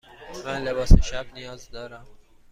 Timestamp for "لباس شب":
0.65-1.33